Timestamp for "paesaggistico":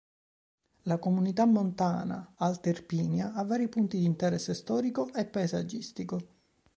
5.27-6.19